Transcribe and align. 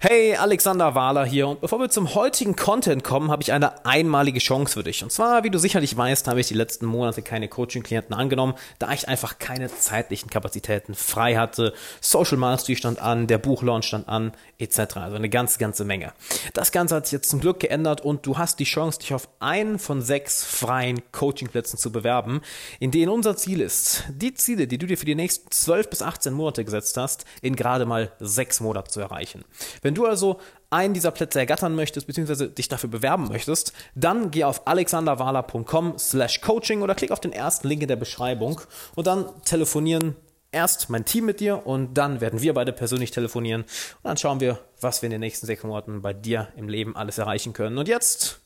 Hey, 0.00 0.36
Alexander 0.36 0.94
Wahler 0.94 1.24
hier 1.24 1.48
und 1.48 1.60
bevor 1.60 1.80
wir 1.80 1.90
zum 1.90 2.14
heutigen 2.14 2.54
Content 2.54 3.02
kommen, 3.02 3.32
habe 3.32 3.42
ich 3.42 3.52
eine 3.52 3.84
einmalige 3.84 4.38
Chance 4.38 4.74
für 4.74 4.84
dich. 4.84 5.02
Und 5.02 5.10
zwar, 5.10 5.42
wie 5.42 5.50
du 5.50 5.58
sicherlich 5.58 5.96
weißt, 5.96 6.28
habe 6.28 6.38
ich 6.38 6.46
die 6.46 6.54
letzten 6.54 6.86
Monate 6.86 7.20
keine 7.20 7.48
Coaching-Klienten 7.48 8.14
angenommen, 8.14 8.54
da 8.78 8.92
ich 8.92 9.08
einfach 9.08 9.40
keine 9.40 9.66
zeitlichen 9.74 10.30
Kapazitäten 10.30 10.94
frei 10.94 11.34
hatte. 11.34 11.74
Social 12.00 12.36
Mastery 12.36 12.76
stand 12.76 13.00
an, 13.00 13.26
der 13.26 13.38
Buchlaunch 13.38 13.86
stand 13.86 14.08
an, 14.08 14.30
etc. 14.58 14.98
Also 14.98 15.16
eine 15.16 15.28
ganze, 15.28 15.58
ganze 15.58 15.84
Menge. 15.84 16.12
Das 16.54 16.70
Ganze 16.70 16.94
hat 16.94 17.06
sich 17.06 17.14
jetzt 17.14 17.28
zum 17.28 17.40
Glück 17.40 17.58
geändert 17.58 18.00
und 18.00 18.24
du 18.24 18.38
hast 18.38 18.60
die 18.60 18.64
Chance, 18.66 19.00
dich 19.00 19.14
auf 19.14 19.28
einen 19.40 19.80
von 19.80 20.00
sechs 20.00 20.44
freien 20.44 21.02
Coaching-Plätzen 21.10 21.76
zu 21.76 21.90
bewerben, 21.90 22.42
in 22.78 22.92
denen 22.92 23.10
unser 23.10 23.36
Ziel 23.36 23.60
ist, 23.60 24.04
die 24.10 24.32
Ziele, 24.32 24.68
die 24.68 24.78
du 24.78 24.86
dir 24.86 24.96
für 24.96 25.06
die 25.06 25.16
nächsten 25.16 25.50
12 25.50 25.90
bis 25.90 26.02
18 26.02 26.32
Monate 26.32 26.64
gesetzt 26.64 26.96
hast, 26.96 27.24
in 27.42 27.56
gerade 27.56 27.84
mal 27.84 28.12
sechs 28.20 28.60
Monaten 28.60 28.90
zu 28.90 29.00
erreichen. 29.00 29.44
Wenn 29.87 29.87
du 29.94 30.06
also 30.06 30.38
einen 30.70 30.94
dieser 30.94 31.10
Plätze 31.10 31.38
ergattern 31.38 31.74
möchtest, 31.74 32.06
beziehungsweise 32.06 32.48
dich 32.48 32.68
dafür 32.68 32.90
bewerben 32.90 33.28
möchtest, 33.28 33.72
dann 33.94 34.30
geh 34.30 34.44
auf 34.44 34.66
alexanderwala.com 34.66 35.98
slash 35.98 36.40
coaching 36.40 36.82
oder 36.82 36.94
klick 36.94 37.10
auf 37.10 37.20
den 37.20 37.32
ersten 37.32 37.68
Link 37.68 37.82
in 37.82 37.88
der 37.88 37.96
Beschreibung 37.96 38.60
und 38.94 39.06
dann 39.06 39.26
telefonieren 39.44 40.16
erst 40.52 40.90
mein 40.90 41.04
Team 41.04 41.26
mit 41.26 41.40
dir 41.40 41.66
und 41.66 41.94
dann 41.94 42.20
werden 42.20 42.42
wir 42.42 42.54
beide 42.54 42.72
persönlich 42.72 43.10
telefonieren 43.10 43.62
und 43.62 44.04
dann 44.04 44.16
schauen 44.16 44.40
wir, 44.40 44.58
was 44.80 45.02
wir 45.02 45.08
in 45.08 45.12
den 45.12 45.20
nächsten 45.20 45.46
sechs 45.46 45.62
Monaten 45.62 46.02
bei 46.02 46.12
dir 46.12 46.48
im 46.56 46.68
Leben 46.68 46.96
alles 46.96 47.18
erreichen 47.18 47.52
können. 47.52 47.78
Und 47.78 47.88
jetzt 47.88 48.40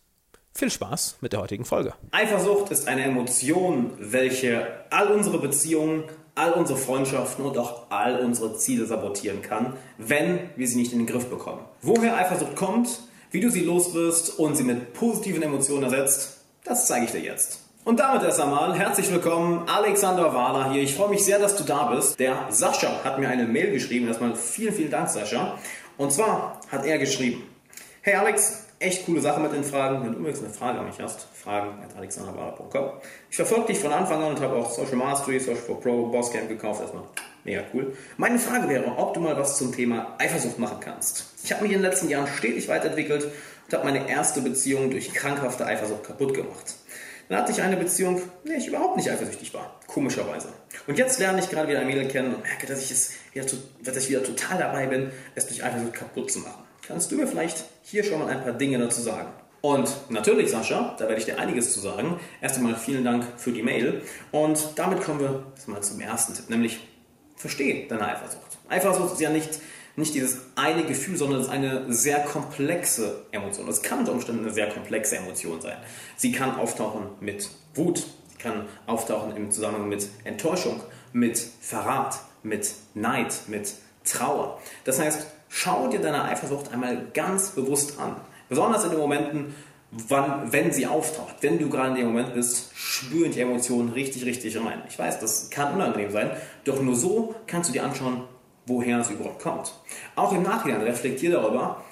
viel 0.54 0.70
Spaß 0.70 1.18
mit 1.20 1.32
der 1.32 1.40
heutigen 1.40 1.64
Folge. 1.64 1.94
Eifersucht 2.10 2.70
ist 2.70 2.88
eine 2.88 3.04
Emotion, 3.04 3.92
welche 3.98 4.66
all 4.90 5.10
unsere 5.12 5.38
Beziehungen 5.38 6.04
all 6.34 6.52
unsere 6.52 6.78
Freundschaften 6.78 7.44
und 7.44 7.58
auch 7.58 7.90
all 7.90 8.20
unsere 8.20 8.56
Ziele 8.56 8.86
sabotieren 8.86 9.42
kann, 9.42 9.74
wenn 9.98 10.50
wir 10.56 10.66
sie 10.66 10.76
nicht 10.76 10.92
in 10.92 11.00
den 11.00 11.06
Griff 11.06 11.26
bekommen. 11.26 11.60
Woher 11.82 12.16
Eifersucht 12.16 12.56
kommt, 12.56 13.00
wie 13.30 13.40
du 13.40 13.50
sie 13.50 13.64
loswirst 13.64 14.38
und 14.38 14.56
sie 14.56 14.64
mit 14.64 14.94
positiven 14.94 15.42
Emotionen 15.42 15.84
ersetzt, 15.84 16.44
das 16.64 16.86
zeige 16.86 17.06
ich 17.06 17.12
dir 17.12 17.20
jetzt. 17.20 17.60
Und 17.84 17.98
damit 17.98 18.22
erst 18.22 18.40
einmal 18.40 18.78
herzlich 18.78 19.10
willkommen, 19.10 19.68
Alexander 19.68 20.32
Wahler 20.32 20.70
hier. 20.70 20.82
Ich 20.82 20.94
freue 20.94 21.10
mich 21.10 21.24
sehr, 21.24 21.40
dass 21.40 21.56
du 21.56 21.64
da 21.64 21.86
bist. 21.86 22.20
Der 22.20 22.46
Sascha 22.50 23.02
hat 23.02 23.18
mir 23.18 23.28
eine 23.28 23.44
Mail 23.44 23.72
geschrieben. 23.72 24.06
Erstmal 24.06 24.36
vielen, 24.36 24.72
vielen 24.72 24.90
Dank, 24.90 25.08
Sascha. 25.08 25.58
Und 25.98 26.12
zwar 26.12 26.60
hat 26.70 26.86
er 26.86 26.98
geschrieben, 26.98 27.42
Hey 28.02 28.14
Alex, 28.14 28.66
echt 28.82 29.06
coole 29.06 29.20
Sache 29.20 29.40
mit 29.40 29.52
den 29.52 29.64
Fragen. 29.64 30.04
Wenn 30.04 30.12
du 30.12 30.18
übrigens 30.18 30.40
eine 30.40 30.52
Frage 30.52 30.78
an 30.78 30.86
mich 30.86 31.00
hast, 31.00 31.26
fragen 31.34 31.82
at 31.82 31.96
alexanderbara.com. 31.96 32.90
Ich 33.30 33.36
verfolge 33.36 33.68
dich 33.68 33.78
von 33.78 33.92
Anfang 33.92 34.22
an 34.22 34.32
und 34.32 34.40
habe 34.40 34.56
auch 34.56 34.70
Social 34.70 34.96
Mastery, 34.96 35.38
Social 35.38 35.56
for 35.56 35.80
Pro, 35.80 36.06
Bosscamp 36.06 36.48
gekauft. 36.48 36.80
Erstmal 36.80 37.04
mega 37.44 37.62
cool. 37.72 37.96
Meine 38.16 38.38
Frage 38.38 38.68
wäre, 38.68 38.96
ob 38.96 39.14
du 39.14 39.20
mal 39.20 39.36
was 39.36 39.56
zum 39.56 39.74
Thema 39.74 40.16
Eifersucht 40.18 40.58
machen 40.58 40.78
kannst. 40.80 41.32
Ich 41.44 41.52
habe 41.52 41.62
mich 41.62 41.72
in 41.72 41.78
den 41.80 41.88
letzten 41.88 42.08
Jahren 42.08 42.26
stetig 42.26 42.68
weiterentwickelt 42.68 43.24
und 43.24 43.72
habe 43.72 43.84
meine 43.84 44.08
erste 44.08 44.42
Beziehung 44.42 44.90
durch 44.90 45.12
krankhafte 45.12 45.64
Eifersucht 45.64 46.04
kaputt 46.04 46.34
gemacht. 46.34 46.74
Dann 47.28 47.38
hatte 47.38 47.52
ich 47.52 47.62
eine 47.62 47.76
Beziehung, 47.76 48.20
in 48.44 48.50
der 48.50 48.58
ich 48.58 48.66
überhaupt 48.66 48.96
nicht 48.96 49.10
eifersüchtig 49.10 49.54
war. 49.54 49.80
Komischerweise. 49.86 50.48
Und 50.86 50.98
jetzt 50.98 51.18
lerne 51.18 51.40
ich 51.40 51.48
gerade 51.48 51.68
wieder 51.68 51.80
ein 51.80 51.86
Mädel 51.86 52.06
kennen 52.08 52.34
und 52.34 52.42
merke, 52.42 52.66
dass 52.66 52.82
ich, 52.82 52.90
es 52.90 53.12
wieder, 53.32 53.46
dass 53.82 53.96
ich 53.96 54.10
wieder 54.10 54.22
total 54.22 54.58
dabei 54.58 54.86
bin, 54.86 55.10
es 55.34 55.46
durch 55.46 55.64
Eifersucht 55.64 55.94
kaputt 55.94 56.30
zu 56.30 56.40
machen. 56.40 56.61
Kannst 56.86 57.12
du 57.12 57.16
mir 57.16 57.28
vielleicht 57.28 57.64
hier 57.82 58.02
schon 58.02 58.18
mal 58.18 58.28
ein 58.28 58.42
paar 58.42 58.54
Dinge 58.54 58.76
dazu 58.78 59.00
sagen? 59.00 59.28
Und 59.60 59.88
natürlich, 60.08 60.50
Sascha, 60.50 60.96
da 60.98 61.04
werde 61.06 61.20
ich 61.20 61.24
dir 61.24 61.38
einiges 61.38 61.72
zu 61.72 61.78
sagen. 61.78 62.18
Erst 62.40 62.56
einmal 62.56 62.74
vielen 62.74 63.04
Dank 63.04 63.24
für 63.36 63.52
die 63.52 63.62
Mail. 63.62 64.02
Und 64.32 64.70
damit 64.74 65.00
kommen 65.00 65.20
wir 65.20 65.46
mal 65.68 65.80
zum 65.80 66.00
ersten 66.00 66.34
Tipp, 66.34 66.50
nämlich 66.50 66.80
verstehe 67.36 67.86
deine 67.86 68.08
Eifersucht. 68.08 68.58
Eifersucht 68.68 69.12
ist 69.12 69.20
ja 69.20 69.30
nicht, 69.30 69.60
nicht 69.94 70.14
dieses 70.14 70.38
eine 70.56 70.82
Gefühl, 70.82 71.16
sondern 71.16 71.40
es 71.40 71.46
ist 71.46 71.52
eine 71.52 71.92
sehr 71.92 72.18
komplexe 72.24 73.26
Emotion. 73.30 73.68
Es 73.68 73.82
kann 73.82 74.00
unter 74.00 74.12
Umständen 74.12 74.42
eine 74.42 74.52
sehr 74.52 74.68
komplexe 74.68 75.16
Emotion 75.16 75.60
sein. 75.60 75.76
Sie 76.16 76.32
kann 76.32 76.56
auftauchen 76.56 77.10
mit 77.20 77.48
Wut, 77.74 77.98
sie 77.98 78.38
kann 78.38 78.66
auftauchen 78.86 79.36
im 79.36 79.52
Zusammenhang 79.52 79.88
mit 79.88 80.08
Enttäuschung, 80.24 80.80
mit 81.12 81.38
Verrat, 81.38 82.18
mit 82.42 82.72
Neid, 82.94 83.32
mit 83.46 83.74
Trauer. 84.04 84.60
Das 84.82 84.98
heißt, 84.98 85.28
schau 85.52 85.88
dir 85.88 86.00
deine 86.00 86.24
Eifersucht 86.24 86.72
einmal 86.72 87.08
ganz 87.12 87.50
bewusst 87.50 88.00
an. 88.00 88.16
Besonders 88.48 88.84
in 88.84 88.90
den 88.90 88.98
Momenten, 88.98 89.54
wann, 89.90 90.50
wenn 90.50 90.72
sie 90.72 90.86
auftaucht, 90.86 91.36
wenn 91.42 91.58
du 91.58 91.68
gerade 91.68 91.90
in 91.90 91.96
dem 91.96 92.06
Moment 92.06 92.32
bist, 92.34 92.70
spüren 92.74 93.30
die 93.30 93.40
Emotionen 93.40 93.90
richtig, 93.90 94.24
richtig 94.24 94.56
rein. 94.56 94.82
Ich 94.88 94.98
weiß, 94.98 95.20
das 95.20 95.50
kann 95.50 95.74
unangenehm 95.74 96.10
sein, 96.10 96.30
doch 96.64 96.80
nur 96.80 96.96
so 96.96 97.34
kannst 97.46 97.68
du 97.68 97.74
dir 97.74 97.84
anschauen, 97.84 98.24
woher 98.66 99.04
sie 99.04 99.12
überhaupt 99.12 99.42
kommt. 99.42 99.74
Auch 100.16 100.32
im 100.32 100.42
Nachhinein 100.42 100.80
reflektier 100.80 101.32
darüber, 101.32 101.84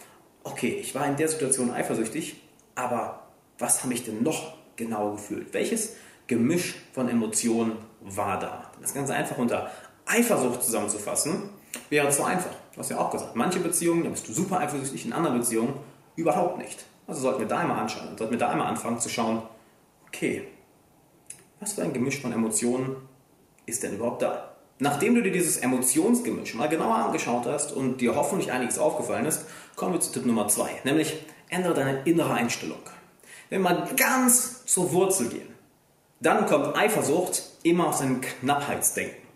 okay, 0.43 0.79
ich 0.81 0.95
war 0.95 1.07
in 1.07 1.17
der 1.17 1.29
Situation 1.29 1.71
eifersüchtig, 1.71 2.41
aber 2.75 3.27
was 3.59 3.85
habe 3.85 3.93
ich 3.93 4.05
denn 4.05 4.23
noch 4.23 4.55
genau 4.77 5.13
gefühlt? 5.13 5.53
Welches 5.53 5.97
Gemisch 6.27 6.77
von 6.95 7.11
Emotionen 7.11 7.73
war 8.01 8.39
da? 8.39 8.71
Das 8.81 8.95
Ganze 8.95 9.13
einfach 9.13 9.37
unter 9.37 9.71
Eifersucht 10.07 10.63
zusammenzufassen, 10.63 11.51
wäre 11.91 12.09
zu 12.09 12.25
einfach. 12.25 12.55
Du 12.73 12.79
hast 12.79 12.91
ja 12.91 12.99
auch 12.99 13.11
gesagt, 13.11 13.37
manche 13.37 13.61
Beziehungen, 13.61 14.05
da 14.05 14.11
bist 14.11 14.29
du 14.29 14.33
super 14.33 14.61
eifersüchtig, 14.61 15.07
in 15.07 15.13
anderen 15.13 15.39
Beziehungen 15.39 15.75
Überhaupt 16.17 16.59
nicht. 16.59 16.85
Also 17.07 17.23
sollten 17.23 17.41
wir 17.41 17.49
da 17.49 17.59
einmal 17.61 17.79
anschauen, 17.79 18.17
sollten 18.17 18.33
wir 18.33 18.39
da 18.39 18.51
einmal 18.51 18.67
anfangen 18.67 19.01
zu 19.01 19.09
schauen, 19.09 19.43
okay, 20.07 20.47
was 21.61 21.73
für 21.73 21.83
ein 21.83 21.95
Gemisch 21.95 22.21
von 22.21 22.33
Emotionen 22.33 22.97
ist 23.65 23.83
denn 23.83 23.95
überhaupt 23.95 24.21
da? 24.21 24.51
Nachdem 24.79 25.15
du 25.15 25.23
dir 25.23 25.33
dieses 25.33 25.57
Emotionsgemisch 25.59 26.55
mal 26.55 26.69
genauer 26.69 26.97
angeschaut 26.97 27.47
hast 27.47 27.73
und 27.73 28.03
dir 28.03 28.15
hoffentlich 28.17 28.53
einiges 28.53 28.79
aufgefallen 28.79 29.27
ist, 29.27 29.47
kommen 29.77 29.95
wir 29.95 30.01
zu 30.01 30.13
Tipp 30.13 30.27
Nummer 30.27 30.49
zwei, 30.49 30.71
nämlich 30.85 31.25
ändere 31.49 31.75
deine 31.75 32.03
innere 32.05 32.35
Einstellung. 32.35 32.79
Wenn 33.49 33.63
wir 33.63 33.71
mal 33.71 33.89
ganz 33.97 34.65
zur 34.67 34.93
Wurzel 34.93 35.29
gehen, 35.29 35.49
dann 36.21 36.47
kommt 36.47 36.77
Eifersucht 36.77 37.43
immer 37.63 37.89
aus 37.89 38.03
einem 38.03 38.21
Knappheitsdenken. 38.21 39.27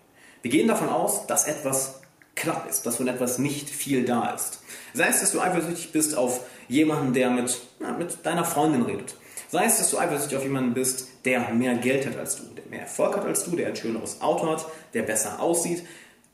Wir 0.42 0.50
gehen 0.50 0.68
davon 0.68 0.90
aus, 0.90 1.26
dass 1.26 1.46
etwas 1.46 2.02
knapp 2.44 2.68
ist, 2.68 2.86
dass 2.86 2.96
von 2.96 3.08
etwas 3.08 3.38
nicht 3.38 3.68
viel 3.68 4.04
da 4.04 4.30
ist. 4.30 4.60
Sei 4.92 5.08
es, 5.08 5.20
dass 5.20 5.32
du 5.32 5.40
eifersüchtig 5.40 5.92
bist 5.92 6.16
auf 6.16 6.40
jemanden, 6.68 7.12
der 7.12 7.30
mit, 7.30 7.58
na, 7.80 7.92
mit 7.92 8.24
deiner 8.24 8.44
Freundin 8.44 8.82
redet. 8.82 9.16
Sei 9.48 9.64
es, 9.64 9.78
dass 9.78 9.90
du 9.90 9.98
eifersüchtig 9.98 10.38
auf 10.38 10.44
jemanden 10.44 10.74
bist, 10.74 11.08
der 11.24 11.50
mehr 11.50 11.74
Geld 11.74 12.06
hat 12.06 12.16
als 12.16 12.36
du, 12.36 12.44
der 12.54 12.64
mehr 12.70 12.82
Erfolg 12.82 13.16
hat 13.16 13.24
als 13.24 13.44
du, 13.44 13.56
der 13.56 13.68
ein 13.68 13.76
schöneres 13.76 14.20
Auto 14.20 14.48
hat, 14.50 14.66
der 14.94 15.02
besser 15.02 15.40
aussieht. 15.40 15.84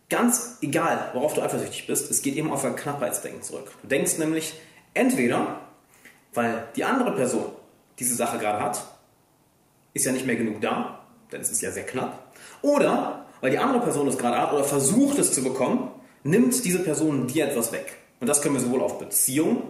Ganz 0.09 0.59
egal, 0.61 1.11
worauf 1.13 1.35
du 1.35 1.43
eifersüchtig 1.43 1.87
bist, 1.87 2.11
es 2.11 2.23
geht 2.23 2.37
eben 2.37 2.53
auf 2.53 2.65
ein 2.65 2.77
Knappheitsdenken 2.77 3.43
zurück. 3.43 3.71
Du 3.83 3.89
denkst 3.89 4.19
nämlich, 4.19 4.55
entweder, 4.95 5.61
weil 6.35 6.67
die 6.77 6.85
andere 6.85 7.15
Person 7.15 7.47
diese 7.99 8.15
Sache 8.15 8.39
gerade 8.39 8.61
hat, 8.61 8.83
ist 9.93 10.07
ja 10.07 10.13
nicht 10.13 10.27
mehr 10.27 10.37
genug 10.37 10.61
da, 10.61 11.01
denn 11.31 11.41
es 11.41 11.51
ist 11.51 11.61
ja 11.61 11.71
sehr 11.71 11.85
knapp, 11.85 12.33
oder 12.63 13.27
weil 13.41 13.51
die 13.51 13.59
andere 13.59 13.83
Person 13.83 14.09
es 14.09 14.19
gerade 14.19 14.39
hat 14.39 14.53
oder 14.53 14.65
versucht 14.65 15.19
es 15.19 15.33
zu 15.33 15.43
bekommen, 15.43 15.91
nimmt 16.23 16.65
diese 16.65 16.81
Person 16.81 17.27
dir 17.27 17.49
etwas 17.49 17.73
weg. 17.73 17.97
Und 18.21 18.27
das 18.27 18.43
können 18.43 18.55
wir 18.55 18.61
sowohl 18.61 18.83
auf 18.83 18.99
Beziehungen 18.99 19.63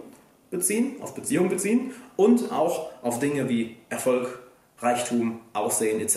beziehen, 0.49 1.01
auf 1.01 1.15
Beziehungen 1.15 1.49
beziehen 1.49 1.91
und 2.17 2.51
auch 2.51 2.89
auf 3.01 3.19
Dinge 3.19 3.47
wie 3.49 3.77
Erfolg, 3.89 4.39
Reichtum, 4.79 5.39
Aussehen 5.53 6.01
etc. 6.01 6.15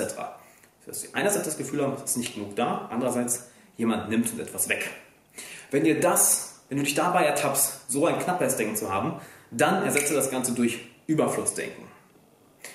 Das 0.87 1.03
heißt, 1.03 1.15
einerseits 1.15 1.45
das 1.45 1.57
Gefühl 1.57 1.83
haben, 1.83 1.95
es 1.95 2.11
ist 2.11 2.17
nicht 2.17 2.35
genug 2.35 2.57
da, 2.57 2.89
andererseits 2.91 3.45
jemand 3.77 4.11
nimmt 4.11 4.31
uns 4.31 4.41
etwas 4.41 4.69
weg. 4.69 4.91
Wenn 5.71 5.85
dir 5.85 6.01
das, 6.01 6.61
wenn 6.69 6.79
du 6.79 6.85
dich 6.85 6.95
dabei 6.95 7.25
ertappst, 7.25 7.91
so 7.91 8.07
ein 8.07 8.19
Knappheitsdenken 8.19 8.77
zu 8.77 8.93
haben, 8.93 9.21
dann 9.51 9.85
ersetze 9.85 10.15
das 10.15 10.31
Ganze 10.31 10.53
durch 10.53 10.81
Überflussdenken. 11.07 11.85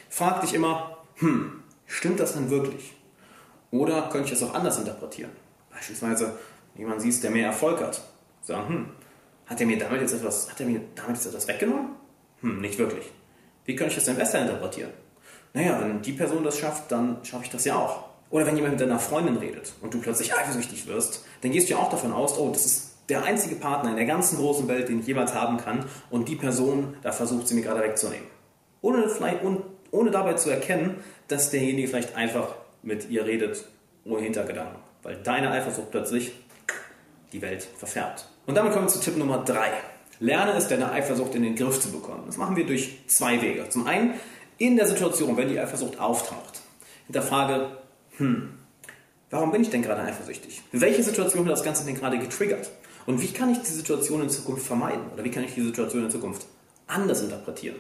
Frag 0.10 0.42
dich 0.42 0.54
immer, 0.54 0.98
hm, 1.16 1.64
stimmt 1.86 2.20
das 2.20 2.34
denn 2.34 2.50
wirklich? 2.50 2.94
Oder 3.72 4.10
könnte 4.10 4.34
ich 4.34 4.40
das 4.40 4.50
auch 4.50 4.54
anders 4.54 4.78
interpretieren? 4.78 5.32
Beispielsweise, 5.72 6.38
jemand 6.80 7.02
siehst, 7.02 7.24
der 7.24 7.32
mehr 7.32 7.48
Erfolg 7.48 7.82
hat. 7.82 8.02
Sagen, 8.42 8.68
hm, 8.68 8.86
hat 9.46 9.60
er 9.60 9.68
mir 9.68 9.78
damit 9.78 10.02
jetzt 10.02 10.14
etwas, 10.14 10.50
hat 10.50 10.60
er 10.60 10.66
mir 10.66 10.82
damit 10.96 11.16
jetzt 11.16 11.28
etwas 11.28 11.48
weggenommen? 11.48 11.90
Hm, 12.42 12.62
nicht 12.62 12.80
wirklich. 12.80 13.12
Wie 13.66 13.76
könnte 13.76 13.92
ich 13.92 13.96
das 13.96 14.06
denn 14.06 14.16
besser 14.16 14.42
interpretieren? 14.42 14.92
Naja, 15.54 15.80
wenn 15.82 16.02
die 16.02 16.14
Person 16.14 16.44
das 16.44 16.58
schafft, 16.58 16.92
dann 16.92 17.24
schaffe 17.24 17.46
ich 17.46 17.50
das 17.52 17.66
ja 17.66 17.76
auch. 17.76 18.10
Oder 18.30 18.46
wenn 18.46 18.56
jemand 18.56 18.74
mit 18.74 18.82
deiner 18.82 19.00
Freundin 19.00 19.38
redet 19.38 19.74
und 19.82 19.94
du 19.94 20.00
plötzlich 20.00 20.36
eifersüchtig 20.36 20.88
wirst, 20.88 21.26
dann 21.42 21.52
gehst 21.52 21.70
du 21.70 21.74
ja 21.74 21.80
auch 21.80 21.90
davon 21.90 22.14
aus, 22.14 22.38
oh, 22.38 22.50
das 22.52 22.66
ist 22.66 22.90
der 23.10 23.24
einzige 23.24 23.56
Partner 23.56 23.90
in 23.90 23.96
der 23.96 24.06
ganzen 24.06 24.38
großen 24.38 24.68
Welt, 24.68 24.88
den 24.88 25.00
ich 25.00 25.08
jemals 25.08 25.34
haben 25.34 25.58
kann 25.58 25.86
und 26.12 26.30
die 26.30 26.36
Person, 26.36 26.96
da 27.02 27.12
versucht 27.12 27.48
sie 27.48 27.56
mir 27.56 27.62
gerade 27.62 27.82
wegzunehmen. 27.82 28.28
Ohne, 28.82 29.10
vielleicht, 29.10 29.40
ohne 29.92 30.12
dabei 30.12 30.36
zu 30.36 30.52
erkennen, 30.52 30.98
dass 31.28 31.50
derjenige 31.50 31.88
vielleicht 31.88 32.16
einfach 32.16 32.56
mit 32.84 33.10
ihr 33.10 33.26
redet, 33.26 33.66
ohne 34.06 34.22
Hintergedanken. 34.22 34.78
Weil 35.02 35.18
deine 35.18 35.52
Eifersucht 35.52 35.90
plötzlich 35.90 36.34
die 37.34 37.42
Welt 37.42 37.68
verfärbt. 37.78 38.28
Und 38.46 38.56
damit 38.56 38.74
kommen 38.74 38.86
wir 38.86 38.92
zu 38.92 39.00
Tipp 39.00 39.18
Nummer 39.18 39.44
3. 39.44 39.72
Lerne 40.20 40.54
es, 40.54 40.68
deine 40.68 40.92
Eifersucht 40.92 41.36
in 41.36 41.44
den 41.44 41.56
Griff 41.56 41.80
zu 41.80 41.92
bekommen. 41.92 42.24
Das 42.26 42.38
machen 42.38 42.56
wir 42.56 42.66
durch 42.66 42.98
zwei 43.08 43.42
Wege. 43.42 43.70
Zum 43.70 43.88
einen 43.88 44.16
in 44.58 44.76
der 44.76 44.88
Situation, 44.88 45.38
wenn 45.38 45.48
die 45.48 45.60
Eifersucht 45.60 46.00
auftaucht. 46.00 46.62
Hinterfrage, 47.06 47.78
hm, 48.18 48.50
warum 49.30 49.52
bin 49.52 49.62
ich 49.62 49.70
denn 49.70 49.82
gerade 49.82 50.02
eifersüchtig? 50.02 50.62
Welche 50.72 51.04
Situation 51.04 51.46
hat 51.46 51.52
das 51.52 51.64
Ganze 51.64 51.86
denn 51.86 51.96
gerade 51.96 52.20
getriggert? 52.20 52.70
Und 53.06 53.22
wie 53.22 53.32
kann 53.32 53.52
ich 53.52 53.60
die 53.60 53.72
Situation 53.72 54.22
in 54.22 54.30
Zukunft 54.30 54.66
vermeiden? 54.66 55.10
Oder 55.14 55.24
wie 55.24 55.32
kann 55.32 55.44
ich 55.44 55.54
die 55.54 55.62
Situation 55.62 56.04
in 56.04 56.12
Zukunft 56.12 56.46
anders 56.88 57.22
interpretieren? 57.22 57.78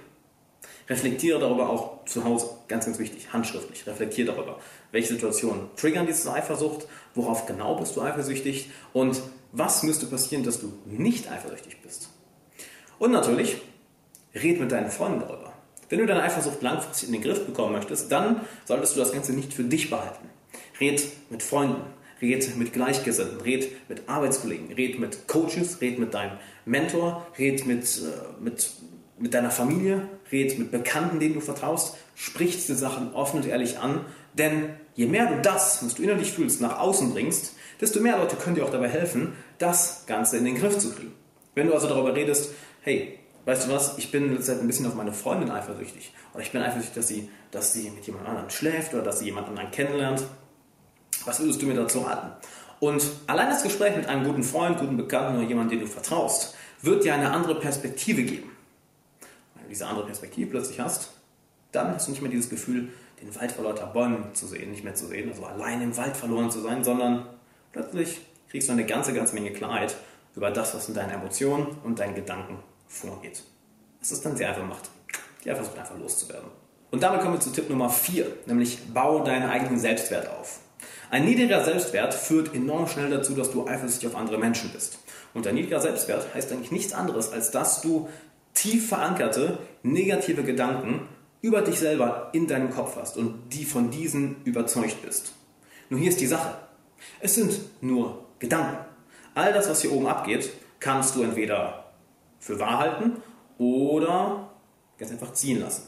Reflektiere 0.87 1.39
darüber 1.39 1.69
auch 1.69 2.05
zu 2.05 2.23
Hause, 2.23 2.49
ganz, 2.67 2.85
ganz 2.85 2.97
wichtig, 2.97 3.31
handschriftlich. 3.31 3.85
Reflektiere 3.85 4.33
darüber, 4.33 4.59
welche 4.91 5.09
Situationen 5.09 5.69
triggern 5.75 6.07
diese 6.07 6.33
Eifersucht, 6.33 6.87
worauf 7.13 7.45
genau 7.45 7.75
bist 7.75 7.95
du 7.95 8.01
eifersüchtig 8.01 8.71
und 8.91 9.21
was 9.51 9.83
müsste 9.83 10.05
passieren, 10.05 10.43
dass 10.43 10.61
du 10.61 10.71
nicht 10.85 11.31
eifersüchtig 11.31 11.81
bist. 11.81 12.09
Und 12.99 13.11
natürlich, 13.11 13.57
red 14.35 14.59
mit 14.59 14.71
deinen 14.71 14.91
Freunden 14.91 15.21
darüber. 15.21 15.53
Wenn 15.89 15.99
du 15.99 16.05
deine 16.05 16.21
Eifersucht 16.21 16.61
langfristig 16.61 17.09
in 17.09 17.13
den 17.13 17.23
Griff 17.23 17.45
bekommen 17.45 17.73
möchtest, 17.73 18.11
dann 18.11 18.41
solltest 18.65 18.95
du 18.95 18.99
das 18.99 19.11
Ganze 19.11 19.33
nicht 19.33 19.53
für 19.53 19.63
dich 19.63 19.89
behalten. 19.89 20.29
Red 20.79 21.03
mit 21.29 21.41
Freunden, 21.41 21.81
red 22.21 22.55
mit 22.57 22.73
Gleichgesinnten, 22.73 23.41
red 23.41 23.89
mit 23.89 24.07
Arbeitskollegen, 24.07 24.71
red 24.73 24.99
mit 24.99 25.27
Coaches, 25.27 25.81
red 25.81 25.97
mit 25.97 26.13
deinem 26.13 26.37
Mentor, 26.65 27.25
red 27.39 27.65
mit, 27.65 27.83
äh, 27.83 28.41
mit, 28.43 28.71
mit 29.17 29.33
deiner 29.33 29.51
Familie, 29.51 30.07
red 30.31 30.59
mit 30.59 30.71
Bekannten, 30.71 31.19
denen 31.19 31.33
du 31.33 31.41
vertraust, 31.41 31.97
sprich 32.15 32.55
diese 32.55 32.75
Sachen 32.75 33.13
offen 33.13 33.37
und 33.37 33.47
ehrlich 33.47 33.79
an, 33.79 34.05
denn 34.33 34.69
je 34.95 35.07
mehr 35.07 35.25
du 35.25 35.41
das, 35.41 35.83
was 35.83 35.95
du 35.95 36.03
innerlich 36.03 36.31
fühlst, 36.31 36.61
nach 36.61 36.79
außen 36.79 37.13
bringst, 37.13 37.55
desto 37.79 37.99
mehr 37.99 38.17
Leute 38.17 38.35
können 38.35 38.55
dir 38.55 38.65
auch 38.65 38.71
dabei 38.71 38.89
helfen, 38.89 39.33
das 39.57 40.05
Ganze 40.05 40.37
in 40.37 40.45
den 40.45 40.55
Griff 40.55 40.77
zu 40.77 40.91
kriegen. 40.91 41.13
Wenn 41.55 41.67
du 41.67 41.73
also 41.73 41.87
darüber 41.87 42.15
redest, 42.15 42.51
hey, 42.81 43.19
weißt 43.45 43.67
du 43.67 43.73
was, 43.73 43.97
ich 43.97 44.11
bin 44.11 44.25
in 44.25 44.33
letzter 44.35 44.53
Zeit 44.53 44.61
ein 44.61 44.67
bisschen 44.67 44.85
auf 44.85 44.95
meine 44.95 45.13
Freundin 45.13 45.51
eifersüchtig. 45.51 46.13
Oder 46.33 46.43
ich 46.43 46.51
bin 46.51 46.61
eifersüchtig, 46.61 46.93
dass 46.93 47.07
sie, 47.07 47.29
dass 47.51 47.73
sie 47.73 47.89
mit 47.89 48.05
jemand 48.05 48.27
anderem 48.27 48.49
schläft 48.49 48.93
oder 48.93 49.03
dass 49.03 49.19
sie 49.19 49.25
jemand 49.25 49.47
anderen 49.47 49.71
kennenlernt. 49.71 50.23
Was 51.25 51.39
würdest 51.39 51.61
du 51.61 51.65
mir 51.65 51.75
dazu 51.75 51.99
raten? 51.99 52.31
Und 52.79 53.03
allein 53.27 53.49
das 53.49 53.63
Gespräch 53.63 53.95
mit 53.95 54.07
einem 54.07 54.23
guten 54.23 54.43
Freund, 54.43 54.79
guten 54.79 54.95
Bekannten 54.95 55.37
oder 55.37 55.47
jemandem, 55.47 55.79
den 55.79 55.87
du 55.87 55.91
vertraust, 55.91 56.55
wird 56.81 57.03
dir 57.03 57.13
eine 57.13 57.31
andere 57.31 57.59
Perspektive 57.59 58.23
geben. 58.23 58.51
Wenn 59.55 59.63
du 59.63 59.69
diese 59.69 59.85
andere 59.85 60.05
Perspektive 60.05 60.49
plötzlich 60.49 60.79
hast, 60.79 61.09
dann 61.71 61.93
hast 61.93 62.07
du 62.07 62.11
nicht 62.11 62.21
mehr 62.21 62.31
dieses 62.31 62.49
Gefühl, 62.49 62.89
den 63.21 63.35
Wald 63.35 63.51
vor 63.51 63.65
lauter 63.65 63.87
Bäumen 63.87 64.33
zu 64.33 64.47
sehen, 64.47 64.71
nicht 64.71 64.83
mehr 64.83 64.95
zu 64.95 65.07
sehen, 65.07 65.29
also 65.29 65.43
allein 65.43 65.81
im 65.81 65.97
Wald 65.97 66.15
verloren 66.15 66.49
zu 66.49 66.61
sein, 66.61 66.83
sondern 66.83 67.25
plötzlich 67.71 68.19
kriegst 68.49 68.67
du 68.67 68.73
eine 68.73 68.85
ganze, 68.85 69.13
ganze 69.13 69.33
Menge 69.33 69.51
Klarheit 69.51 69.95
über 70.35 70.51
das, 70.51 70.73
was 70.75 70.87
in 70.87 70.95
deinen 70.95 71.11
Emotionen 71.11 71.67
und 71.83 71.99
deinen 71.99 72.15
Gedanken 72.15 72.57
vorgeht. 72.87 73.43
Es 74.01 74.21
dann 74.21 74.37
sehr 74.37 74.49
einfach 74.49 74.65
macht, 74.65 74.89
die 75.43 75.51
Eifersucht 75.51 75.77
einfach 75.77 75.97
loszuwerden. 75.97 76.49
Und 76.91 77.03
damit 77.03 77.21
kommen 77.21 77.33
wir 77.35 77.39
zu 77.39 77.51
Tipp 77.51 77.69
Nummer 77.69 77.89
4, 77.89 78.25
nämlich 78.47 78.79
baue 78.93 79.23
deinen 79.23 79.49
eigenen 79.49 79.79
Selbstwert 79.79 80.27
auf. 80.29 80.59
Ein 81.11 81.25
niedriger 81.25 81.63
Selbstwert 81.63 82.13
führt 82.13 82.53
enorm 82.55 82.87
schnell 82.87 83.09
dazu, 83.09 83.33
dass 83.33 83.51
du 83.51 83.67
eifersüchtig 83.67 84.09
auf 84.09 84.15
andere 84.15 84.37
Menschen 84.37 84.69
bist. 84.71 84.99
Und 85.33 85.45
ein 85.45 85.55
niedriger 85.55 85.81
Selbstwert 85.81 86.33
heißt 86.33 86.51
eigentlich 86.51 86.71
nichts 86.71 86.93
anderes, 86.93 87.31
als 87.31 87.51
dass 87.51 87.81
du 87.81 88.07
tief 88.53 88.89
verankerte 88.89 89.57
negative 89.83 90.43
Gedanken 90.43 91.07
über 91.41 91.61
dich 91.61 91.79
selber 91.79 92.29
in 92.33 92.47
deinem 92.47 92.71
Kopf 92.71 92.95
hast 92.95 93.17
und 93.17 93.49
die 93.53 93.65
von 93.65 93.91
diesen 93.91 94.43
überzeugt 94.43 95.01
bist. 95.03 95.33
Nur 95.89 95.99
hier 95.99 96.09
ist 96.09 96.21
die 96.21 96.27
Sache. 96.27 96.55
Es 97.19 97.35
sind 97.35 97.59
nur 97.81 98.25
Gedanken. 98.39 98.77
All 99.35 99.53
das, 99.53 99.69
was 99.69 99.81
hier 99.81 99.91
oben 99.91 100.07
abgeht, 100.07 100.51
kannst 100.79 101.15
du 101.15 101.23
entweder 101.23 101.85
für 102.39 102.59
wahr 102.59 102.79
halten 102.79 103.17
oder 103.57 104.49
ganz 104.97 105.11
einfach 105.11 105.33
ziehen 105.33 105.59
lassen. 105.61 105.83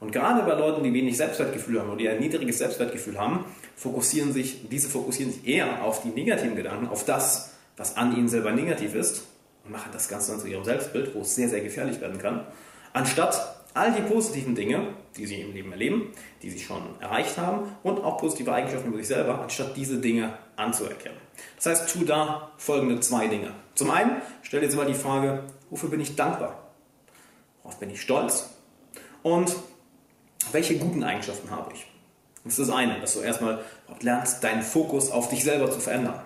Und 0.00 0.12
gerade 0.12 0.42
bei 0.42 0.54
Leuten, 0.54 0.84
die 0.84 0.92
wenig 0.92 1.16
Selbstwertgefühl 1.16 1.80
haben 1.80 1.88
oder 1.88 1.98
die 1.98 2.08
ein 2.08 2.20
niedriges 2.20 2.58
Selbstwertgefühl 2.58 3.18
haben, 3.18 3.44
fokussieren 3.74 4.32
sich, 4.32 4.68
diese 4.68 4.88
fokussieren 4.88 5.32
sich 5.32 5.46
eher 5.46 5.82
auf 5.82 6.02
die 6.02 6.08
negativen 6.08 6.54
Gedanken, 6.54 6.88
auf 6.88 7.04
das, 7.04 7.54
was 7.76 7.96
an 7.96 8.16
ihnen 8.16 8.28
selber 8.28 8.52
negativ 8.52 8.94
ist 8.94 9.24
und 9.64 9.72
machen 9.72 9.90
das 9.92 10.08
Ganze 10.08 10.32
dann 10.32 10.40
zu 10.40 10.46
ihrem 10.46 10.64
Selbstbild, 10.64 11.14
wo 11.14 11.22
es 11.22 11.34
sehr, 11.34 11.48
sehr 11.48 11.60
gefährlich 11.60 12.00
werden 12.00 12.18
kann, 12.18 12.46
anstatt 12.92 13.56
all 13.74 13.92
die 13.92 14.02
positiven 14.02 14.54
Dinge, 14.54 14.88
die 15.18 15.26
sie 15.26 15.40
im 15.40 15.52
Leben 15.52 15.72
erleben, 15.72 16.12
die 16.42 16.50
sie 16.50 16.60
schon 16.60 16.82
erreicht 17.00 17.36
haben 17.36 17.76
und 17.82 18.02
auch 18.02 18.18
positive 18.18 18.52
Eigenschaften 18.52 18.88
über 18.88 18.98
sich 18.98 19.08
selber, 19.08 19.40
anstatt 19.40 19.76
diese 19.76 19.98
Dinge 19.98 20.38
anzuerkennen. 20.56 21.18
Das 21.56 21.66
heißt, 21.66 21.92
tu 21.92 22.04
da 22.04 22.52
folgende 22.56 23.00
zwei 23.00 23.26
Dinge. 23.26 23.52
Zum 23.74 23.90
einen, 23.90 24.22
stell 24.42 24.66
dir 24.66 24.76
mal 24.76 24.86
die 24.86 24.94
Frage, 24.94 25.44
wofür 25.70 25.90
bin 25.90 26.00
ich 26.00 26.16
dankbar? 26.16 26.70
Worauf 27.62 27.78
bin 27.78 27.90
ich 27.90 28.00
stolz? 28.00 28.48
Und 29.22 29.54
welche 30.52 30.78
guten 30.78 31.02
Eigenschaften 31.02 31.50
habe 31.50 31.72
ich? 31.74 31.86
Das 32.44 32.58
ist 32.58 32.68
das 32.68 32.74
eine, 32.74 33.00
dass 33.00 33.14
du 33.14 33.20
erstmal 33.20 33.62
lernst, 34.00 34.42
deinen 34.42 34.62
Fokus 34.62 35.10
auf 35.10 35.28
dich 35.28 35.44
selber 35.44 35.70
zu 35.70 35.80
verändern. 35.80 36.22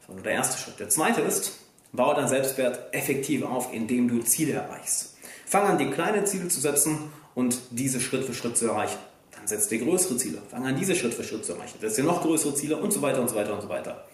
Das 0.00 0.08
war 0.08 0.14
nur 0.14 0.24
der 0.24 0.32
erste 0.32 0.56
Schritt. 0.58 0.80
Der 0.80 0.88
zweite 0.88 1.20
ist, 1.20 1.58
baue 1.92 2.14
deinen 2.14 2.28
Selbstwert 2.28 2.94
effektiv 2.94 3.44
auf, 3.44 3.72
indem 3.74 4.08
du 4.08 4.20
Ziele 4.20 4.54
erreichst. 4.54 5.15
Fang 5.46 5.64
an, 5.64 5.78
dir 5.78 5.90
kleine 5.92 6.24
Ziele 6.24 6.48
zu 6.48 6.60
setzen 6.60 6.98
und 7.36 7.56
diese 7.70 8.00
Schritt 8.00 8.24
für 8.24 8.34
Schritt 8.34 8.56
zu 8.56 8.66
erreichen. 8.66 8.98
Dann 9.30 9.46
setz 9.46 9.68
dir 9.68 9.78
größere 9.78 10.16
Ziele. 10.16 10.42
Fang 10.50 10.66
an, 10.66 10.76
diese 10.76 10.96
Schritt 10.96 11.14
für 11.14 11.22
Schritt 11.22 11.44
zu 11.44 11.52
erreichen. 11.52 11.78
Setz 11.80 11.94
dir 11.94 12.04
noch 12.04 12.20
größere 12.22 12.54
Ziele 12.54 12.76
und 12.76 12.92
so 12.92 13.00
weiter 13.00 13.20
und 13.20 13.30
so 13.30 13.36
weiter 13.36 13.54
und 13.54 13.62
so 13.62 13.68
weiter. 13.68 14.04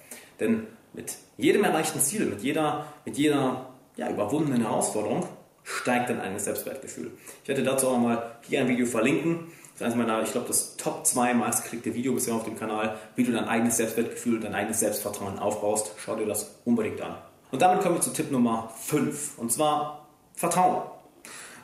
Denn 0.40 0.67
mit 0.93 1.17
jedem 1.38 1.64
erreichten 1.64 2.00
Ziel, 2.00 2.26
mit 2.26 2.43
jeder, 2.43 2.87
mit 3.06 3.17
jeder 3.17 3.70
ja, 3.96 4.11
überwundenen 4.11 4.61
Herausforderung 4.61 5.26
steigt 5.62 6.11
dein 6.11 6.20
eigenes 6.20 6.44
Selbstwertgefühl. 6.44 7.12
Ich 7.43 7.49
werde 7.49 7.62
dazu 7.62 7.88
auch 7.88 7.99
mal 7.99 8.37
hier 8.43 8.61
ein 8.61 8.69
Video 8.69 8.85
verlinken. 8.85 9.46
Das 9.73 9.81
ist 9.81 9.82
eines 9.82 9.96
meiner, 9.96 10.23
ich 10.23 10.32
glaube, 10.32 10.49
das 10.49 10.76
Top 10.76 11.06
2 11.06 11.32
meistgeklickte 11.32 11.94
Video 11.94 12.12
bisher 12.12 12.35
auf 12.35 12.44
dem 12.44 12.58
Kanal, 12.58 12.99
wie 13.17 13.25
du 13.25 13.32
dein 13.32 13.49
eigenes 13.49 13.78
Selbstwertgefühl, 13.78 14.38
dein 14.38 14.55
eigenes 14.55 14.81
Selbstvertrauen 14.81 15.38
aufbaust. 15.38 15.93
Schau 15.96 16.14
dir 16.17 16.26
das 16.26 16.56
unbedingt 16.67 17.00
an. 17.00 17.17
Und 17.50 17.62
damit 17.62 17.81
kommen 17.81 17.94
wir 17.94 18.02
zu 18.02 18.12
Tipp 18.12 18.31
Nummer 18.31 18.70
5. 18.82 19.38
Und 19.38 19.50
zwar 19.50 20.06
Vertrauen. 20.35 20.91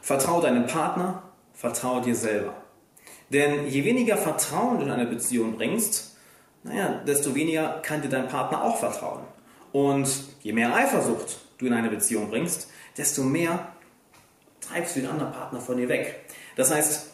Vertraue 0.00 0.42
deinem 0.42 0.66
Partner, 0.66 1.22
vertraue 1.54 2.02
dir 2.02 2.14
selber. 2.14 2.54
Denn 3.30 3.66
je 3.68 3.84
weniger 3.84 4.16
Vertrauen 4.16 4.78
du 4.78 4.84
in 4.84 4.90
eine 4.90 5.06
Beziehung 5.06 5.56
bringst, 5.56 6.16
naja, 6.62 7.02
desto 7.06 7.34
weniger 7.34 7.80
kann 7.82 8.02
dir 8.02 8.08
dein 8.08 8.28
Partner 8.28 8.62
auch 8.62 8.78
vertrauen. 8.78 9.22
Und 9.72 10.08
je 10.40 10.52
mehr 10.52 10.74
Eifersucht 10.74 11.38
du 11.58 11.66
in 11.66 11.72
eine 11.72 11.90
Beziehung 11.90 12.30
bringst, 12.30 12.68
desto 12.96 13.22
mehr 13.22 13.72
treibst 14.60 14.96
du 14.96 15.00
den 15.00 15.10
anderen 15.10 15.32
Partner 15.32 15.60
von 15.60 15.76
dir 15.76 15.88
weg. 15.88 16.24
Das 16.56 16.70
heißt, 16.70 17.10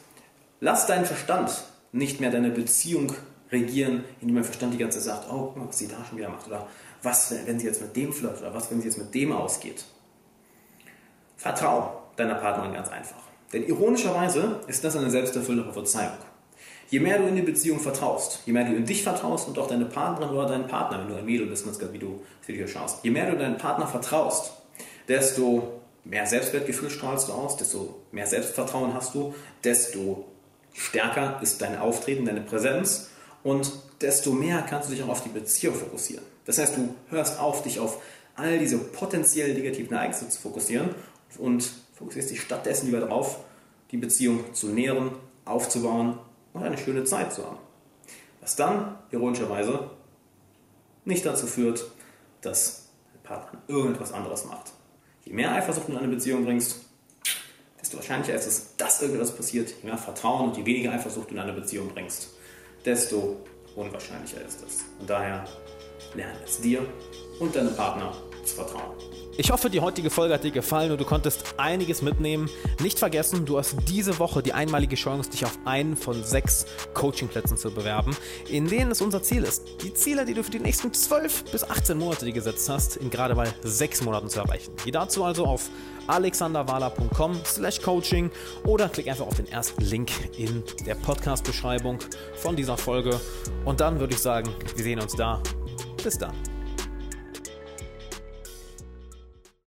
lass 0.61 0.87
deinen 0.87 1.05
Verstand 1.05 1.65
nicht 1.93 2.21
mehr 2.21 2.31
deine 2.31 2.51
Beziehung 2.51 3.13
regieren, 3.51 4.05
indem 4.21 4.37
dein 4.37 4.45
Verstand 4.45 4.75
die 4.75 4.79
ganze 4.79 4.99
Zeit 4.99 5.17
sagt, 5.17 5.33
oh, 5.33 5.47
guck 5.47 5.57
mal, 5.57 5.69
was 5.69 5.79
sie 5.79 5.89
da 5.89 5.97
schon 6.09 6.19
wieder 6.19 6.31
macht. 6.31 6.47
Oder 6.47 6.67
was, 7.03 7.35
wenn 7.45 7.59
sie 7.59 7.67
jetzt 7.67 7.81
mit 7.81 7.95
dem 7.97 8.13
flirtet, 8.13 8.41
oder 8.41 8.55
was, 8.55 8.71
wenn 8.71 8.81
sie 8.81 8.89
jetzt 8.89 8.99
mit 8.99 9.15
dem 9.15 9.33
ausgeht. 9.33 9.85
Vertrau 11.37 12.04
deiner 12.16 12.34
Partnerin 12.37 12.72
ganz 12.72 12.88
einfach. 12.88 13.23
Denn 13.52 13.66
ironischerweise 13.66 14.61
ist 14.66 14.85
das 14.85 14.97
eine 14.97 15.11
selbsterfüllende 15.11 15.71
Prophezeiung. 15.71 16.14
Je 16.90 17.00
mehr 17.00 17.18
du 17.18 17.26
in 17.26 17.37
die 17.37 17.42
Beziehung 17.42 17.80
vertraust, 17.80 18.40
je 18.47 18.52
mehr 18.52 18.64
du 18.64 18.75
in 18.75 18.85
dich 18.85 19.02
vertraust 19.02 19.49
und 19.49 19.59
auch 19.59 19.68
deine 19.68 19.87
Partnerin 19.87 20.35
oder 20.35 20.49
deinen 20.49 20.66
Partner, 20.66 21.00
wenn 21.00 21.09
du 21.09 21.14
ein 21.16 21.25
Mädel 21.25 21.47
bist, 21.47 21.66
wie 21.66 21.99
du 21.99 22.21
das 22.40 22.49
Video 22.49 22.66
schaust, 22.66 23.02
je 23.02 23.11
mehr 23.11 23.30
du 23.30 23.37
deinen 23.37 23.56
Partner 23.56 23.87
vertraust, 23.87 24.52
desto 25.09 25.80
mehr 26.04 26.26
Selbstwertgefühl 26.26 26.90
strahlst 26.90 27.28
du 27.28 27.33
aus, 27.33 27.56
desto 27.56 28.02
mehr 28.12 28.26
Selbstvertrauen 28.26 28.92
hast 28.92 29.14
du, 29.14 29.35
desto 29.62 30.26
stärker 30.73 31.38
ist 31.42 31.62
dein 31.62 31.78
Auftreten, 31.78 32.26
deine 32.26 32.42
Präsenz 32.42 33.09
und 33.42 33.73
desto 34.00 34.33
mehr 34.33 34.62
kannst 34.68 34.88
du 34.88 34.94
dich 34.94 35.02
auch 35.02 35.09
auf 35.09 35.23
die 35.23 35.30
Beziehung 35.30 35.75
fokussieren. 35.75 36.25
Das 36.44 36.59
heißt, 36.59 36.76
du 36.76 36.94
hörst 37.11 37.40
auf, 37.40 37.62
dich 37.62 37.80
auf 37.80 38.00
all 38.37 38.59
diese 38.59 38.78
potenziell 38.78 39.54
negativen 39.54 39.94
Ereignisse 39.94 40.28
zu 40.28 40.40
fokussieren 40.40 40.90
und 41.38 41.71
fokussierst 41.95 42.31
dich 42.31 42.41
stattdessen 42.41 42.87
lieber 42.87 43.01
darauf, 43.01 43.41
die 43.91 43.97
Beziehung 43.97 44.53
zu 44.55 44.69
nähren, 44.69 45.13
aufzubauen 45.45 46.19
und 46.53 46.63
eine 46.63 46.79
schöne 46.79 47.05
Zeit 47.05 47.33
zu 47.33 47.45
haben. 47.45 47.59
Was 48.41 48.57
dann, 48.57 48.97
ironischerweise, 49.11 49.91
nicht 51.05 51.25
dazu 51.25 51.47
führt, 51.47 51.91
dass 52.41 52.89
der 53.13 53.29
Partner 53.29 53.63
irgendetwas 53.69 54.13
anderes 54.13 54.45
macht. 54.45 54.73
Je 55.25 55.33
mehr 55.33 55.53
Eifersucht 55.53 55.89
in 55.89 55.97
eine 55.97 56.09
Beziehung 56.09 56.45
bringst, 56.45 56.85
desto 57.81 57.97
wahrscheinlicher 57.97 58.35
ist 58.35 58.47
es, 58.47 58.77
dass 58.77 59.01
irgendetwas 59.01 59.37
passiert. 59.37 59.71
Je 59.83 59.89
mehr 59.89 59.99
Vertrauen 59.99 60.49
und 60.49 60.57
je 60.57 60.67
weniger 60.67 60.93
Eifersucht 60.93 61.31
du 61.31 61.35
in 61.35 61.41
eine 61.41 61.53
Beziehung 61.53 61.89
bringst, 61.89 62.31
desto 62.85 63.37
unwahrscheinlicher 63.77 64.43
ist 64.43 64.63
es. 64.67 64.85
Und 64.99 65.09
daher 65.09 65.45
lerne 66.15 66.39
es 66.45 66.61
dir 66.61 66.87
und 67.41 67.55
deinem 67.55 67.75
Partner 67.75 68.15
zu 68.45 68.57
vertrauen. 68.57 68.95
Ich 69.37 69.51
hoffe, 69.51 69.69
die 69.69 69.81
heutige 69.81 70.11
Folge 70.11 70.35
hat 70.35 70.45
dir 70.45 70.53
gefallen 70.53 70.93
und 70.93 71.01
du 71.01 71.05
konntest 71.05 71.55
einiges 71.57 72.03
mitnehmen. 72.03 72.49
Nicht 72.81 73.01
vergessen, 73.01 73.45
du 73.45 73.59
hast 73.59 73.75
diese 73.89 74.21
Woche 74.21 74.45
die 74.45 74.53
einmalige 74.53 74.95
Chance, 74.95 75.31
dich 75.31 75.45
auf 75.45 75.59
einen 75.65 75.97
von 75.97 76.23
sechs 76.23 76.67
Coachingplätzen 76.95 77.57
zu 77.57 77.73
bewerben, 77.73 78.17
in 78.49 78.69
denen 78.69 78.93
es 78.93 79.01
unser 79.01 79.25
Ziel 79.25 79.43
ist, 79.43 79.83
die 79.83 79.93
Ziele, 79.93 80.25
die 80.25 80.35
du 80.35 80.45
für 80.45 80.53
die 80.53 80.61
nächsten 80.61 80.93
12 80.93 81.51
bis 81.51 81.65
18 81.65 81.99
Monate 81.99 82.27
dir 82.27 82.33
gesetzt 82.33 82.69
hast, 82.69 82.97
in 82.97 83.11
gerade 83.11 83.35
mal 83.35 83.53
sechs 83.63 84.03
Monaten 84.03 84.29
zu 84.29 84.39
erreichen. 84.39 84.73
Geh 84.85 84.93
dazu 84.93 85.25
also 85.25 85.47
auf 85.47 85.69
alexanderwala.com 86.07 87.41
slash 87.45 87.81
coaching 87.81 88.31
oder 88.65 88.89
klick 88.89 89.09
einfach 89.09 89.27
auf 89.27 89.35
den 89.35 89.49
ersten 89.49 89.83
Link 89.83 90.13
in 90.39 90.63
der 90.87 90.95
Podcast-Beschreibung 90.95 91.99
von 92.37 92.55
dieser 92.55 92.77
Folge 92.77 93.19
und 93.65 93.81
dann 93.81 93.99
würde 93.99 94.15
ich 94.15 94.21
sagen, 94.21 94.49
wir 94.77 94.85
sehen 94.85 95.01
uns 95.01 95.17
da. 95.17 95.43
Bis 96.05 96.19
dann. 96.19 96.53